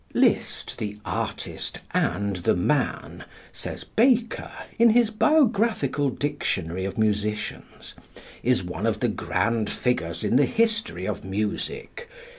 "Liszt, 0.15 0.79
the 0.79 0.97
artist 1.05 1.77
and 1.93 2.37
the 2.37 2.55
man," 2.55 3.23
says 3.53 3.83
Baker, 3.83 4.51
in 4.79 4.89
his 4.89 5.11
"Biographical 5.11 6.09
Dictionary 6.09 6.85
of 6.85 6.97
Musicians," 6.97 7.93
"is 8.41 8.63
one 8.63 8.87
of 8.87 8.99
the 8.99 9.09
grand 9.09 9.69
figures 9.69 10.23
in 10.23 10.37
the 10.37 10.45
history 10.45 11.05
of 11.05 11.23
music. 11.23 12.09